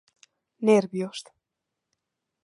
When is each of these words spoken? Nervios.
Nervios. 0.67 1.19